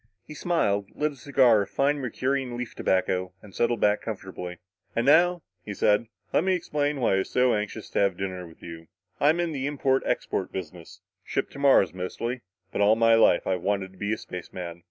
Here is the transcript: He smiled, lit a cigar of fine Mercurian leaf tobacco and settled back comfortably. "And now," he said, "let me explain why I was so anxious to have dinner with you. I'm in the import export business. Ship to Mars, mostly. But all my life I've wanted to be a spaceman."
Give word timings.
He 0.25 0.33
smiled, 0.33 0.89
lit 0.95 1.11
a 1.11 1.15
cigar 1.15 1.61
of 1.61 1.69
fine 1.69 1.99
Mercurian 1.99 2.57
leaf 2.57 2.73
tobacco 2.73 3.33
and 3.43 3.53
settled 3.53 3.81
back 3.81 4.01
comfortably. 4.01 4.57
"And 4.95 5.05
now," 5.05 5.43
he 5.63 5.75
said, 5.75 6.07
"let 6.33 6.43
me 6.43 6.55
explain 6.55 6.99
why 6.99 7.13
I 7.13 7.17
was 7.19 7.29
so 7.29 7.53
anxious 7.53 7.87
to 7.91 7.99
have 7.99 8.17
dinner 8.17 8.47
with 8.47 8.63
you. 8.63 8.87
I'm 9.19 9.39
in 9.39 9.51
the 9.51 9.67
import 9.67 10.01
export 10.07 10.51
business. 10.51 11.01
Ship 11.23 11.47
to 11.51 11.59
Mars, 11.59 11.93
mostly. 11.93 12.41
But 12.71 12.81
all 12.81 12.95
my 12.95 13.13
life 13.13 13.45
I've 13.45 13.61
wanted 13.61 13.91
to 13.91 13.99
be 13.99 14.11
a 14.11 14.17
spaceman." 14.17 14.79